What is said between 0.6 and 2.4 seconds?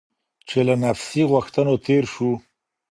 له نفسي غوښتنو تېر شو.